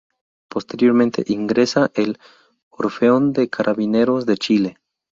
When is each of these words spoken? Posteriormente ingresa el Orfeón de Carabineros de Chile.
Posteriormente 0.49 1.23
ingresa 1.27 1.91
el 1.93 2.17
Orfeón 2.71 3.33
de 3.33 3.49
Carabineros 3.51 4.25
de 4.25 4.35
Chile. 4.37 4.77